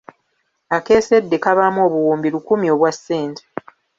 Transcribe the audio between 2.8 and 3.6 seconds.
sente.